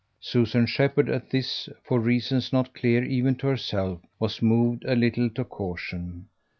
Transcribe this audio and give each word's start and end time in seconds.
Susan 0.19 0.65
Shepherd, 0.65 1.09
at 1.09 1.29
this, 1.29 1.69
for 1.83 1.99
reasons 1.99 2.51
not 2.51 2.73
clear 2.73 3.03
even 3.03 3.35
to 3.35 3.45
herself, 3.45 4.01
was 4.17 4.41
moved 4.41 4.83
a 4.85 4.95
little 4.95 5.29
to 5.29 5.43
caution. 5.43 6.25